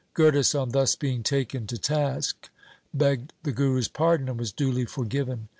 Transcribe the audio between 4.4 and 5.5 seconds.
duly for given.